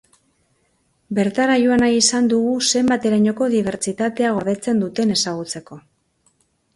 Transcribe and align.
Bertara 1.17 1.57
joan 1.63 1.83
nahi 1.85 1.99
izan 2.03 2.29
dugu 2.31 2.53
zenbaterainoko 2.79 3.49
dibersitatea 3.57 4.31
gordetzen 4.39 4.81
duten 4.85 5.13
ezagutzeko. 5.17 5.79